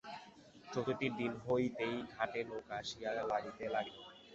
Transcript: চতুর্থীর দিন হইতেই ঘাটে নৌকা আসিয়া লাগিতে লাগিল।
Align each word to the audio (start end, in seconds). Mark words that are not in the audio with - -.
চতুর্থীর 0.65 1.13
দিন 1.19 1.31
হইতেই 1.43 1.95
ঘাটে 2.13 2.39
নৌকা 2.47 2.75
আসিয়া 2.81 3.09
লাগিতে 3.31 3.65
লাগিল। 3.75 3.97